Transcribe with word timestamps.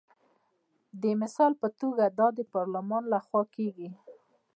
د 1.01 1.03
مثال 1.21 1.51
په 1.61 1.67
توګه 1.79 2.05
دا 2.19 2.27
د 2.37 2.39
پارلمان 2.53 3.03
لخوا 3.13 3.41
کیږي. 3.55 3.89